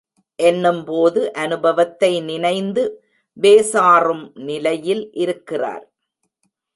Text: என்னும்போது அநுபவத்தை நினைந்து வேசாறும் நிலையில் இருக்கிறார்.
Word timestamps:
என்னும்போது 0.39 1.21
அநுபவத்தை 1.33 2.09
நினைந்து 2.21 2.83
வேசாறும் 3.37 4.23
நிலையில் 4.41 5.03
இருக்கிறார். 5.15 5.85